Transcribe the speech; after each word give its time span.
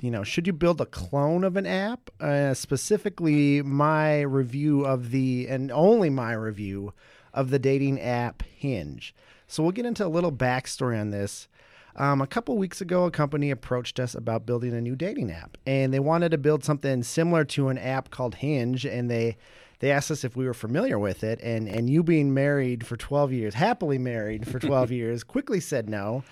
you 0.00 0.10
know, 0.10 0.22
should 0.22 0.46
you 0.46 0.52
build 0.52 0.80
a 0.80 0.86
clone 0.86 1.44
of 1.44 1.56
an 1.56 1.66
app? 1.66 2.10
Uh, 2.20 2.54
specifically, 2.54 3.62
my 3.62 4.20
review 4.22 4.84
of 4.84 5.10
the, 5.10 5.46
and 5.48 5.70
only 5.70 6.10
my 6.10 6.32
review 6.32 6.92
of 7.32 7.50
the 7.50 7.58
dating 7.58 8.00
app 8.00 8.42
Hinge. 8.42 9.14
So 9.46 9.62
we'll 9.62 9.72
get 9.72 9.86
into 9.86 10.04
a 10.04 10.08
little 10.08 10.32
backstory 10.32 11.00
on 11.00 11.10
this. 11.10 11.48
Um, 11.94 12.20
a 12.20 12.26
couple 12.26 12.58
weeks 12.58 12.80
ago, 12.80 13.04
a 13.04 13.10
company 13.10 13.50
approached 13.50 13.98
us 13.98 14.14
about 14.14 14.44
building 14.44 14.74
a 14.74 14.80
new 14.80 14.96
dating 14.96 15.30
app, 15.30 15.56
and 15.66 15.94
they 15.94 15.98
wanted 16.00 16.30
to 16.32 16.38
build 16.38 16.62
something 16.62 17.02
similar 17.02 17.44
to 17.46 17.68
an 17.68 17.78
app 17.78 18.10
called 18.10 18.36
Hinge, 18.36 18.84
and 18.84 19.10
they 19.10 19.36
they 19.78 19.90
asked 19.90 20.10
us 20.10 20.24
if 20.24 20.36
we 20.36 20.46
were 20.46 20.54
familiar 20.54 20.98
with 20.98 21.24
it, 21.24 21.40
and 21.42 21.68
and 21.68 21.88
you 21.88 22.02
being 22.02 22.34
married 22.34 22.86
for 22.86 22.96
twelve 22.96 23.32
years, 23.32 23.54
happily 23.54 23.96
married 23.96 24.46
for 24.46 24.58
twelve 24.58 24.92
years, 24.92 25.24
quickly 25.24 25.58
said 25.58 25.88
no, 25.88 26.22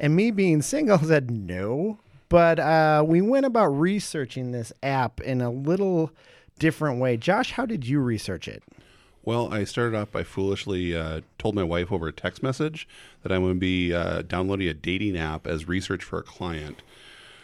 and 0.00 0.16
me 0.16 0.32
being 0.32 0.62
single 0.62 0.98
said 1.02 1.30
no. 1.30 1.98
But 2.34 2.58
uh, 2.58 3.04
we 3.06 3.20
went 3.20 3.46
about 3.46 3.68
researching 3.68 4.50
this 4.50 4.72
app 4.82 5.20
in 5.20 5.40
a 5.40 5.52
little 5.52 6.10
different 6.58 6.98
way. 6.98 7.16
Josh, 7.16 7.52
how 7.52 7.64
did 7.64 7.86
you 7.86 8.00
research 8.00 8.48
it? 8.48 8.64
Well, 9.22 9.54
I 9.54 9.62
started 9.62 9.96
off 9.96 10.10
by 10.10 10.24
foolishly 10.24 10.96
uh, 10.96 11.20
told 11.38 11.54
my 11.54 11.62
wife 11.62 11.92
over 11.92 12.08
a 12.08 12.12
text 12.12 12.42
message 12.42 12.88
that 13.22 13.30
I'm 13.30 13.42
going 13.42 13.54
to 13.54 13.60
be 13.60 13.94
uh, 13.94 14.22
downloading 14.22 14.66
a 14.66 14.74
dating 14.74 15.16
app 15.16 15.46
as 15.46 15.68
research 15.68 16.02
for 16.02 16.18
a 16.18 16.22
client. 16.24 16.82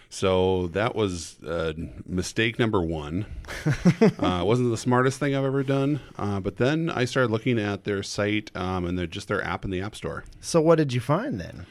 So 0.09 0.67
that 0.73 0.97
was 0.97 1.41
uh, 1.45 1.75
mistake 2.05 2.59
number 2.59 2.83
one. 2.83 3.27
uh, 4.19 4.43
wasn't 4.45 4.73
the 4.73 4.77
smartest 4.77 5.21
thing 5.21 5.37
I've 5.37 5.45
ever 5.45 5.63
done. 5.63 6.01
Uh, 6.19 6.41
but 6.41 6.57
then 6.57 6.91
I 6.91 7.05
started 7.05 7.31
looking 7.31 7.61
at 7.61 7.85
their 7.85 8.03
site 8.03 8.51
um, 8.57 8.85
and 8.87 8.99
they're 8.99 9.07
just 9.07 9.29
their 9.29 9.45
app 9.45 9.65
in 9.65 9.71
the 9.71 9.83
App 9.83 9.95
Store. 9.95 10.25
So 10.41 10.61
what 10.61 10.79
did 10.79 10.93
you 10.93 11.01
find 11.01 11.41
then? 11.41 11.67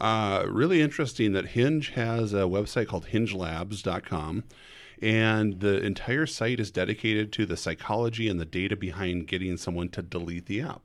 Uh, 0.00 0.44
really 0.48 0.80
interesting 0.80 1.32
that 1.32 1.48
Hinge 1.48 1.90
has 1.90 2.32
a 2.32 2.42
website 2.42 2.88
called 2.88 3.06
hingelabs.com. 3.06 4.44
And 5.00 5.58
the 5.58 5.84
entire 5.84 6.26
site 6.26 6.60
is 6.60 6.70
dedicated 6.70 7.32
to 7.32 7.46
the 7.46 7.56
psychology 7.56 8.28
and 8.28 8.38
the 8.38 8.44
data 8.44 8.76
behind 8.76 9.26
getting 9.26 9.56
someone 9.56 9.88
to 9.90 10.02
delete 10.02 10.46
the 10.46 10.62
app. 10.62 10.82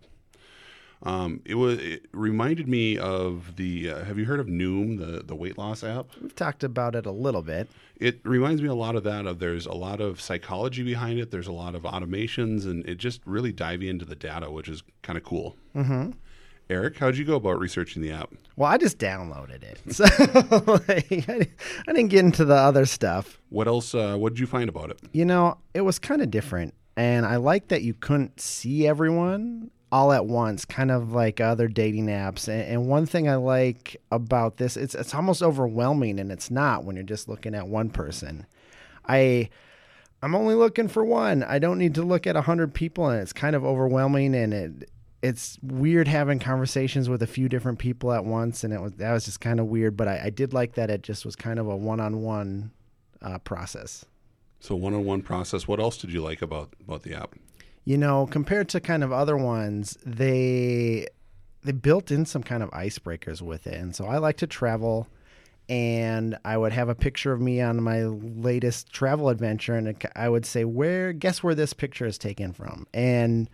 Um, 1.03 1.41
it 1.45 1.55
was 1.55 1.77
it 1.77 2.05
reminded 2.11 2.67
me 2.67 2.97
of 2.97 3.55
the. 3.55 3.91
Uh, 3.91 4.03
have 4.05 4.17
you 4.17 4.25
heard 4.25 4.39
of 4.39 4.47
Noom, 4.47 4.97
the 4.97 5.23
the 5.23 5.35
weight 5.35 5.57
loss 5.57 5.83
app? 5.83 6.07
We've 6.19 6.35
talked 6.35 6.63
about 6.63 6.95
it 6.95 7.05
a 7.05 7.11
little 7.11 7.43
bit. 7.43 7.67
It 7.97 8.19
reminds 8.23 8.61
me 8.61 8.67
a 8.67 8.73
lot 8.73 8.95
of 8.95 9.03
that. 9.03 9.27
Of 9.27 9.37
there's 9.39 9.67
a 9.67 9.73
lot 9.73 10.01
of 10.01 10.19
psychology 10.19 10.81
behind 10.83 11.19
it. 11.19 11.29
There's 11.29 11.47
a 11.47 11.51
lot 11.51 11.75
of 11.75 11.83
automations, 11.83 12.65
and 12.65 12.83
it 12.87 12.95
just 12.95 13.21
really 13.25 13.51
diving 13.51 13.89
into 13.89 14.05
the 14.05 14.15
data, 14.15 14.49
which 14.49 14.67
is 14.67 14.81
kind 15.03 15.17
of 15.17 15.23
cool. 15.23 15.55
Mm-hmm. 15.75 16.11
Eric, 16.69 16.97
how'd 16.97 17.15
you 17.15 17.23
go 17.23 17.35
about 17.35 17.59
researching 17.59 18.01
the 18.01 18.11
app? 18.11 18.33
Well, 18.57 18.69
I 18.69 18.77
just 18.77 18.97
downloaded 18.97 19.63
it, 19.63 19.79
so 19.93 20.03
like, 20.87 21.29
I 21.29 21.93
didn't 21.93 22.09
get 22.09 22.25
into 22.25 22.43
the 22.43 22.55
other 22.55 22.85
stuff. 22.85 23.39
What 23.49 23.67
else? 23.67 23.95
Uh, 23.95 24.17
what 24.17 24.33
did 24.33 24.39
you 24.39 24.47
find 24.47 24.67
about 24.67 24.89
it? 24.91 24.99
You 25.13 25.25
know, 25.25 25.57
it 25.73 25.81
was 25.81 25.97
kind 25.97 26.21
of 26.21 26.29
different, 26.29 26.73
and 26.97 27.25
I 27.25 27.37
like 27.37 27.69
that 27.69 27.83
you 27.83 27.93
couldn't 27.93 28.39
see 28.41 28.85
everyone 28.85 29.71
all 29.91 30.11
at 30.11 30.25
once, 30.25 30.65
kind 30.65 30.91
of 30.91 31.13
like 31.13 31.39
other 31.39 31.69
dating 31.69 32.07
apps. 32.07 32.49
And, 32.49 32.61
and 32.63 32.87
one 32.87 33.05
thing 33.05 33.29
I 33.29 33.35
like 33.35 33.95
about 34.11 34.57
this, 34.57 34.75
it's 34.75 34.95
it's 34.95 35.13
almost 35.13 35.41
overwhelming, 35.41 36.19
and 36.19 36.31
it's 36.31 36.51
not 36.51 36.83
when 36.83 36.97
you're 36.97 37.05
just 37.05 37.29
looking 37.29 37.55
at 37.55 37.67
one 37.67 37.89
person. 37.89 38.45
I. 39.05 39.49
I'm 40.23 40.33
only 40.33 40.55
looking 40.55 40.87
for 40.87 41.05
one. 41.05 41.43
I 41.43 41.59
don't 41.59 41.77
need 41.77 41.93
to 41.93 42.01
look 42.01 42.25
at 42.25 42.35
a 42.35 42.41
hundred 42.41 42.73
people, 42.73 43.07
and 43.07 43.21
it's 43.21 43.33
kind 43.33 43.55
of 43.55 43.63
overwhelming. 43.63 44.33
And 44.33 44.51
it 44.51 44.89
it's 45.21 45.57
weird 45.61 46.07
having 46.07 46.39
conversations 46.39 47.09
with 47.09 47.23
a 47.23 47.27
few 47.27 47.49
different 47.49 47.79
people 47.79 48.11
at 48.11 48.25
once, 48.25 48.63
and 48.63 48.73
it 48.73 48.81
was 48.81 48.93
that 48.93 49.11
was 49.11 49.25
just 49.25 49.41
kind 49.41 49.59
of 49.59 49.67
weird. 49.67 49.97
But 49.97 50.07
I, 50.07 50.21
I 50.25 50.29
did 50.29 50.53
like 50.53 50.73
that 50.75 50.89
it 50.89 51.01
just 51.03 51.25
was 51.25 51.35
kind 51.35 51.59
of 51.59 51.67
a 51.67 51.75
one-on-one 51.75 52.71
uh, 53.21 53.39
process. 53.39 54.05
So 54.59 54.75
one-on-one 54.75 55.21
process. 55.21 55.67
What 55.67 55.79
else 55.79 55.97
did 55.97 56.11
you 56.11 56.21
like 56.21 56.41
about 56.41 56.73
about 56.79 57.03
the 57.03 57.15
app? 57.15 57.35
You 57.85 57.97
know, 57.97 58.27
compared 58.27 58.69
to 58.69 58.79
kind 58.79 59.03
of 59.03 59.11
other 59.11 59.37
ones, 59.37 59.97
they 60.05 61.07
they 61.63 61.71
built 61.71 62.11
in 62.11 62.25
some 62.25 62.43
kind 62.43 62.61
of 62.61 62.69
icebreakers 62.71 63.41
with 63.41 63.65
it, 63.67 63.75
and 63.75 63.95
so 63.95 64.05
I 64.05 64.17
like 64.17 64.37
to 64.37 64.47
travel. 64.47 65.07
And 65.69 66.37
I 66.45 66.55
would 66.55 66.71
have 66.71 66.87
a 66.87 66.95
picture 66.95 67.33
of 67.33 67.41
me 67.41 67.59
on 67.59 67.83
my 67.83 68.03
latest 68.03 68.89
travel 68.93 69.27
adventure, 69.27 69.75
and 69.75 70.01
I 70.15 70.29
would 70.29 70.45
say, 70.45 70.63
"Where? 70.63 71.11
Guess 71.11 71.43
where 71.43 71.55
this 71.55 71.73
picture 71.73 72.05
is 72.05 72.17
taken 72.17 72.53
from?" 72.53 72.87
And 72.93 73.49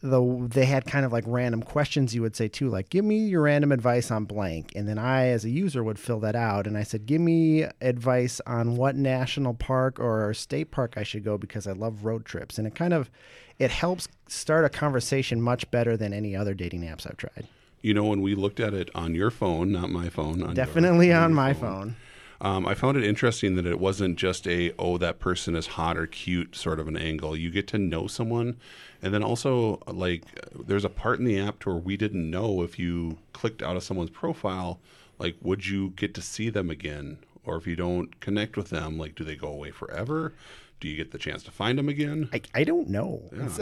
the 0.00 0.48
they 0.48 0.64
had 0.64 0.86
kind 0.86 1.04
of 1.04 1.12
like 1.12 1.24
random 1.26 1.60
questions 1.62 2.14
you 2.14 2.22
would 2.22 2.36
say 2.36 2.46
too 2.46 2.68
like 2.68 2.88
give 2.88 3.04
me 3.04 3.18
your 3.18 3.42
random 3.42 3.72
advice 3.72 4.10
on 4.10 4.24
blank. 4.24 4.72
And 4.76 4.88
then 4.88 4.98
i 4.98 5.26
as 5.26 5.44
a 5.44 5.50
user 5.50 5.82
would 5.82 5.98
fill 5.98 6.20
that 6.20 6.36
out 6.36 6.66
and 6.66 6.78
i 6.78 6.84
said 6.84 7.06
give 7.06 7.20
me 7.20 7.64
advice 7.80 8.40
on 8.46 8.76
what 8.76 8.94
national 8.94 9.54
park 9.54 9.98
or 9.98 10.32
state 10.34 10.70
park 10.70 10.94
i 10.96 11.02
should 11.02 11.24
go 11.24 11.36
because 11.36 11.66
i 11.66 11.72
love 11.72 12.04
road 12.04 12.24
trips. 12.24 12.58
And 12.58 12.66
it 12.66 12.74
kind 12.76 12.92
of 12.94 13.10
it 13.58 13.72
helps 13.72 14.06
start 14.28 14.64
a 14.64 14.68
conversation 14.68 15.42
much 15.42 15.68
better 15.72 15.96
than 15.96 16.12
any 16.12 16.36
other 16.36 16.54
dating 16.54 16.82
apps 16.82 17.06
i've 17.06 17.16
tried. 17.16 17.48
You 17.82 17.94
know 17.94 18.04
when 18.04 18.22
we 18.22 18.36
looked 18.36 18.60
at 18.60 18.74
it 18.74 18.90
on 18.94 19.16
your 19.16 19.32
phone 19.32 19.72
not 19.72 19.90
my 19.90 20.10
phone 20.10 20.44
on 20.44 20.54
definitely 20.54 21.08
your, 21.08 21.16
on, 21.16 21.24
on 21.24 21.34
my 21.34 21.52
phone, 21.54 21.60
phone. 21.60 21.96
Um, 22.40 22.66
I 22.66 22.74
found 22.74 22.96
it 22.96 23.04
interesting 23.04 23.56
that 23.56 23.66
it 23.66 23.80
wasn't 23.80 24.16
just 24.16 24.46
a 24.46 24.72
oh 24.78 24.96
that 24.98 25.18
person 25.18 25.56
is 25.56 25.66
hot 25.66 25.96
or 25.96 26.06
cute 26.06 26.54
sort 26.54 26.78
of 26.78 26.86
an 26.86 26.96
angle. 26.96 27.36
You 27.36 27.50
get 27.50 27.66
to 27.68 27.78
know 27.78 28.06
someone, 28.06 28.56
and 29.02 29.12
then 29.12 29.24
also 29.24 29.82
like 29.88 30.24
there's 30.54 30.84
a 30.84 30.90
part 30.90 31.18
in 31.18 31.24
the 31.24 31.38
app 31.38 31.64
where 31.64 31.76
we 31.76 31.96
didn't 31.96 32.30
know 32.30 32.62
if 32.62 32.78
you 32.78 33.18
clicked 33.32 33.62
out 33.62 33.76
of 33.76 33.82
someone's 33.82 34.10
profile, 34.10 34.78
like 35.18 35.36
would 35.42 35.66
you 35.66 35.90
get 35.90 36.14
to 36.14 36.22
see 36.22 36.48
them 36.48 36.70
again, 36.70 37.18
or 37.44 37.56
if 37.56 37.66
you 37.66 37.74
don't 37.74 38.20
connect 38.20 38.56
with 38.56 38.70
them, 38.70 38.98
like 38.98 39.16
do 39.16 39.24
they 39.24 39.36
go 39.36 39.48
away 39.48 39.72
forever? 39.72 40.32
Do 40.80 40.86
you 40.86 40.96
get 40.96 41.10
the 41.10 41.18
chance 41.18 41.42
to 41.42 41.50
find 41.50 41.76
them 41.76 41.88
again? 41.88 42.28
I, 42.32 42.40
I 42.54 42.62
don't 42.62 42.88
know. 42.88 43.20
Yeah. 43.36 43.48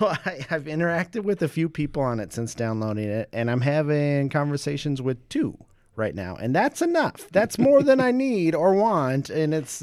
I, 0.00 0.44
have 0.48 0.64
interacted 0.64 1.22
with 1.22 1.42
a 1.42 1.48
few 1.48 1.68
people 1.68 2.02
on 2.02 2.18
it 2.18 2.32
since 2.32 2.56
downloading 2.56 3.08
it, 3.08 3.28
and 3.32 3.48
I'm 3.48 3.60
having 3.60 4.30
conversations 4.30 5.00
with 5.00 5.28
two 5.28 5.56
right 5.96 6.14
now, 6.14 6.36
and 6.36 6.54
that's 6.54 6.82
enough. 6.82 7.28
That's 7.32 7.58
more 7.58 7.82
than 7.82 8.00
I 8.00 8.10
need 8.10 8.54
or 8.54 8.74
want, 8.74 9.30
and 9.30 9.54
it's 9.54 9.82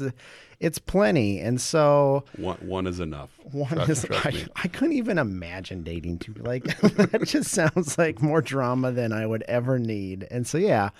it's 0.60 0.78
plenty. 0.78 1.40
And 1.40 1.60
so 1.60 2.24
one, 2.36 2.56
one 2.58 2.86
is 2.86 3.00
enough. 3.00 3.30
One 3.52 3.68
trust, 3.68 3.90
is. 3.90 4.04
Trust 4.04 4.26
I, 4.26 4.46
I, 4.64 4.68
couldn't 4.68 4.96
even 4.96 5.18
imagine 5.18 5.82
dating 5.82 6.18
two. 6.18 6.34
Like 6.34 6.64
that 6.80 7.24
just 7.26 7.50
sounds 7.50 7.98
like 7.98 8.22
more 8.22 8.40
drama 8.40 8.92
than 8.92 9.12
I 9.12 9.26
would 9.26 9.42
ever 9.42 9.78
need. 9.78 10.26
And 10.30 10.46
so 10.46 10.58
yeah. 10.58 10.90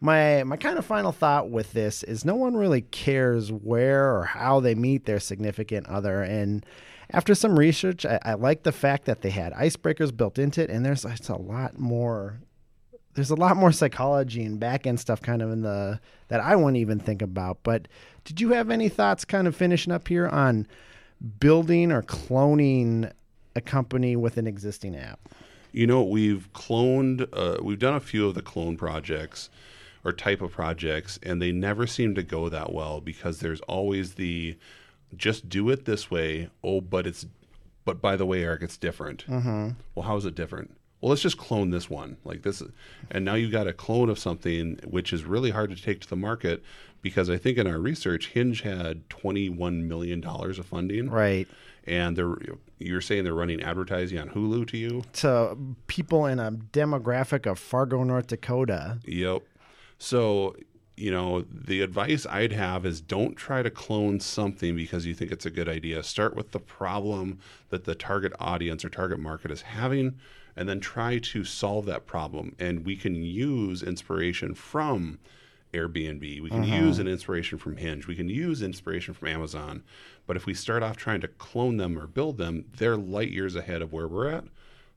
My, 0.00 0.42
my 0.42 0.58
kind 0.58 0.76
of 0.76 0.84
final 0.84 1.12
thought 1.12 1.48
with 1.48 1.72
this 1.72 2.02
is 2.02 2.26
no 2.26 2.34
one 2.34 2.58
really 2.58 2.82
cares 2.82 3.50
where 3.50 4.14
or 4.14 4.24
how 4.24 4.60
they 4.60 4.74
meet 4.74 5.06
their 5.06 5.20
significant 5.20 5.86
other 5.86 6.22
and 6.22 6.66
after 7.10 7.34
some 7.34 7.58
research, 7.58 8.04
I, 8.04 8.18
I, 8.22 8.34
like 8.34 8.62
the 8.62 8.72
fact 8.72 9.04
that 9.06 9.22
they 9.22 9.30
had 9.30 9.52
icebreakers 9.52 10.14
built 10.16 10.38
into 10.38 10.62
it, 10.62 10.70
and 10.70 10.84
there's 10.84 11.04
it's 11.04 11.28
a 11.28 11.36
lot 11.36 11.78
more 11.78 12.40
there's 13.14 13.30
a 13.30 13.36
lot 13.36 13.56
more 13.56 13.72
psychology 13.72 14.42
and 14.42 14.58
back 14.60 14.86
end 14.86 15.00
stuff 15.00 15.22
kind 15.22 15.40
of 15.42 15.50
in 15.50 15.62
the 15.62 16.00
that 16.28 16.40
I 16.40 16.56
wouldn't 16.56 16.76
even 16.76 16.98
think 16.98 17.22
about. 17.22 17.58
But 17.62 17.88
did 18.24 18.40
you 18.40 18.50
have 18.50 18.70
any 18.70 18.88
thoughts 18.88 19.24
kind 19.24 19.46
of 19.46 19.56
finishing 19.56 19.92
up 19.92 20.08
here 20.08 20.26
on 20.26 20.66
building 21.38 21.92
or 21.92 22.02
cloning 22.02 23.10
a 23.54 23.60
company 23.60 24.16
with 24.16 24.36
an 24.36 24.46
existing 24.46 24.96
app? 24.96 25.28
You 25.72 25.86
know, 25.86 26.02
we've 26.02 26.52
cloned, 26.52 27.28
uh, 27.32 27.62
we've 27.62 27.78
done 27.78 27.94
a 27.94 28.00
few 28.00 28.28
of 28.28 28.34
the 28.34 28.42
clone 28.42 28.76
projects 28.76 29.50
or 30.04 30.12
type 30.12 30.40
of 30.42 30.52
projects, 30.52 31.18
and 31.22 31.40
they 31.40 31.50
never 31.50 31.86
seem 31.86 32.14
to 32.14 32.22
go 32.22 32.48
that 32.48 32.72
well 32.72 33.00
because 33.00 33.40
there's 33.40 33.60
always 33.62 34.14
the 34.14 34.56
just 35.16 35.48
do 35.48 35.70
it 35.70 35.84
this 35.84 36.10
way. 36.10 36.50
Oh, 36.62 36.80
but 36.80 37.06
it's, 37.06 37.26
but 37.84 38.00
by 38.00 38.16
the 38.16 38.26
way, 38.26 38.42
Eric, 38.42 38.62
it's 38.62 38.76
different. 38.76 39.26
Mm-hmm. 39.26 39.70
Well, 39.94 40.06
how 40.06 40.16
is 40.16 40.24
it 40.24 40.34
different? 40.34 40.76
Well, 41.04 41.10
let's 41.10 41.20
just 41.20 41.36
clone 41.36 41.68
this 41.68 41.90
one. 41.90 42.16
Like 42.24 42.40
this, 42.40 42.62
and 43.10 43.26
now 43.26 43.34
you've 43.34 43.52
got 43.52 43.66
a 43.66 43.74
clone 43.74 44.08
of 44.08 44.18
something 44.18 44.80
which 44.84 45.12
is 45.12 45.24
really 45.24 45.50
hard 45.50 45.68
to 45.68 45.76
take 45.76 46.00
to 46.00 46.08
the 46.08 46.16
market 46.16 46.62
because 47.02 47.28
I 47.28 47.36
think 47.36 47.58
in 47.58 47.66
our 47.66 47.78
research, 47.78 48.28
Hinge 48.28 48.62
had 48.62 49.06
twenty-one 49.10 49.86
million 49.86 50.22
dollars 50.22 50.58
of 50.58 50.64
funding. 50.64 51.10
Right. 51.10 51.46
And 51.86 52.16
they're 52.16 52.34
you're 52.78 53.02
saying 53.02 53.24
they're 53.24 53.34
running 53.34 53.62
advertising 53.62 54.18
on 54.18 54.30
Hulu 54.30 54.66
to 54.68 54.78
you 54.78 55.02
to 55.12 55.58
people 55.88 56.24
in 56.24 56.40
a 56.40 56.52
demographic 56.52 57.44
of 57.44 57.58
Fargo, 57.58 58.02
North 58.02 58.28
Dakota. 58.28 58.98
Yep. 59.04 59.42
So 59.98 60.56
you 60.96 61.10
know, 61.10 61.44
the 61.50 61.80
advice 61.80 62.24
I'd 62.26 62.52
have 62.52 62.86
is 62.86 63.00
don't 63.00 63.34
try 63.34 63.62
to 63.62 63.70
clone 63.70 64.20
something 64.20 64.76
because 64.76 65.06
you 65.06 65.14
think 65.14 65.32
it's 65.32 65.46
a 65.46 65.50
good 65.50 65.68
idea. 65.68 66.02
Start 66.02 66.36
with 66.36 66.52
the 66.52 66.60
problem 66.60 67.40
that 67.70 67.84
the 67.84 67.94
target 67.94 68.32
audience 68.38 68.84
or 68.84 68.90
target 68.90 69.18
market 69.18 69.50
is 69.50 69.62
having, 69.62 70.18
and 70.56 70.68
then 70.68 70.78
try 70.78 71.18
to 71.18 71.44
solve 71.44 71.86
that 71.86 72.06
problem. 72.06 72.54
And 72.60 72.84
we 72.84 72.96
can 72.96 73.16
use 73.16 73.82
inspiration 73.82 74.54
from 74.54 75.18
Airbnb. 75.72 76.20
We 76.20 76.48
can 76.48 76.62
mm-hmm. 76.62 76.84
use 76.84 77.00
an 77.00 77.08
inspiration 77.08 77.58
from 77.58 77.76
Hinge. 77.76 78.06
We 78.06 78.14
can 78.14 78.28
use 78.28 78.62
inspiration 78.62 79.14
from 79.14 79.28
Amazon. 79.28 79.82
But 80.26 80.36
if 80.36 80.46
we 80.46 80.54
start 80.54 80.84
off 80.84 80.96
trying 80.96 81.20
to 81.22 81.28
clone 81.28 81.76
them 81.76 81.98
or 81.98 82.06
build 82.06 82.38
them, 82.38 82.66
they're 82.76 82.96
light 82.96 83.30
years 83.30 83.56
ahead 83.56 83.82
of 83.82 83.92
where 83.92 84.06
we're 84.06 84.28
at. 84.28 84.44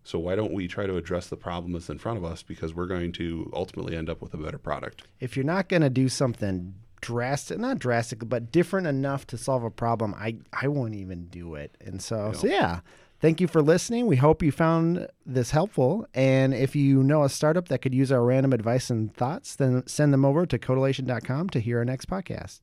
So 0.07 0.19
why 0.19 0.35
don't 0.35 0.53
we 0.53 0.69
try 0.69 0.85
to 0.85 0.95
address 0.95 1.27
the 1.27 1.35
problem 1.35 1.73
that's 1.73 1.89
in 1.89 1.97
front 1.97 2.17
of 2.17 2.23
us 2.23 2.41
because 2.41 2.73
we're 2.73 2.85
going 2.85 3.11
to 3.13 3.51
ultimately 3.53 3.95
end 3.95 4.09
up 4.09 4.21
with 4.21 4.33
a 4.33 4.37
better 4.37 4.57
product. 4.57 5.03
If 5.19 5.35
you're 5.35 5.45
not 5.45 5.67
going 5.67 5.81
to 5.81 5.89
do 5.89 6.07
something 6.07 6.75
drastic, 7.01 7.59
not 7.59 7.77
drastic, 7.77 8.27
but 8.29 8.49
different 8.49 8.87
enough 8.87 9.27
to 9.27 9.37
solve 9.37 9.63
a 9.63 9.69
problem, 9.69 10.15
I 10.17 10.37
I 10.53 10.69
won't 10.69 10.95
even 10.95 11.25
do 11.27 11.55
it. 11.55 11.75
And 11.81 12.01
so 12.01 12.31
so 12.33 12.47
yeah. 12.47 12.79
Thank 13.19 13.41
you 13.41 13.47
for 13.47 13.63
listening. 13.63 14.05
We 14.05 14.17
hope 14.17 14.43
you 14.43 14.51
found 14.51 15.07
this 15.25 15.49
helpful. 15.49 16.05
And 16.13 16.53
if 16.53 16.75
you 16.75 17.01
know 17.01 17.23
a 17.23 17.29
startup 17.29 17.67
that 17.69 17.79
could 17.79 17.95
use 17.95 18.11
our 18.11 18.23
random 18.23 18.53
advice 18.53 18.91
and 18.91 19.11
thoughts, 19.11 19.55
then 19.55 19.81
send 19.87 20.13
them 20.13 20.23
over 20.23 20.45
to 20.45 20.59
codelation.com 20.59 21.49
to 21.49 21.59
hear 21.59 21.79
our 21.79 21.85
next 21.85 22.07
podcast. 22.07 22.59